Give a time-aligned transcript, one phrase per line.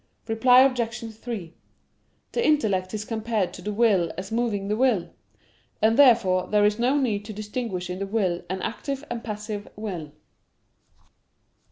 [0.27, 1.13] Reply Obj.
[1.15, 1.53] 3:
[2.31, 5.13] The intellect is compared to the will as moving the will.
[5.79, 9.23] And therefore there is no need to distinguish in the will an active and a
[9.23, 10.11] passive will.